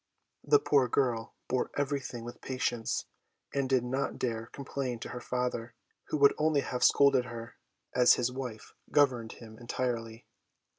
The 0.43 0.57
poor 0.57 0.87
girl 0.87 1.35
bore 1.47 1.69
everything 1.77 2.23
with 2.23 2.41
patience, 2.41 3.05
and 3.53 3.69
did 3.69 3.83
not 3.83 4.17
dare 4.17 4.47
complain 4.47 4.97
to 5.01 5.09
her 5.09 5.21
father, 5.21 5.75
who 6.05 6.17
would 6.17 6.33
only 6.39 6.61
have 6.61 6.83
scolded 6.83 7.25
her, 7.25 7.55
as 7.93 8.15
his 8.15 8.31
wife 8.31 8.73
governed 8.91 9.33
him 9.33 9.59
entirely. 9.59 10.25